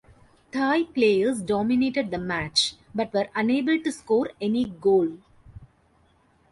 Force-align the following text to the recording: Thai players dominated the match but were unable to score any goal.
Thai 0.51 0.85
players 0.85 1.43
dominated 1.43 2.09
the 2.09 2.17
match 2.17 2.73
but 2.95 3.13
were 3.13 3.27
unable 3.35 3.79
to 3.83 3.91
score 3.91 4.31
any 4.41 4.65
goal. 4.65 5.19